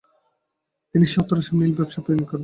[0.95, 2.39] তিনি সেই অর্থ রেশম ও নীল ব্যবসায় বিনিয়োগ করে ধনী হন।